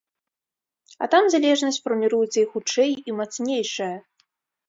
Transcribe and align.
А 1.05 1.07
там 1.15 1.23
залежнасць 1.33 1.77
фарміруецца 1.87 2.35
і 2.43 2.47
хутчэй, 2.53 2.91
і 3.11 3.17
мацнейшая. 3.19 3.91